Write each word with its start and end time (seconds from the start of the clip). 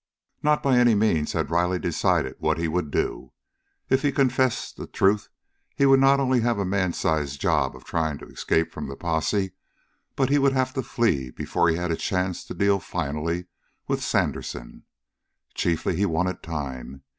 Not 0.41 0.63
by 0.63 0.79
any 0.79 0.95
means 0.95 1.33
had 1.33 1.51
Riley 1.51 1.77
decided 1.77 2.33
what 2.39 2.57
he 2.57 2.67
would 2.67 2.89
do. 2.89 3.33
If 3.87 4.01
he 4.01 4.11
confessed 4.11 4.75
the 4.75 4.87
truth 4.87 5.29
he 5.75 5.85
would 5.85 5.99
not 5.99 6.19
only 6.19 6.39
have 6.39 6.57
a 6.57 6.65
man 6.65 6.93
sized 6.93 7.39
job 7.39 7.79
trying 7.83 8.17
to 8.17 8.27
escape 8.27 8.71
from 8.71 8.87
the 8.87 8.95
posse, 8.95 9.51
but 10.15 10.29
he 10.31 10.39
would 10.39 10.53
have 10.53 10.73
to 10.73 10.81
flee 10.81 11.29
before 11.29 11.69
he 11.69 11.75
had 11.75 11.91
a 11.91 11.95
chance 11.95 12.43
to 12.45 12.55
deal 12.55 12.79
finally 12.79 13.45
with 13.87 14.01
Sandersen. 14.03 14.85
Chiefly 15.53 15.95
he 15.95 16.07
wanted 16.07 16.41
time. 16.41 17.03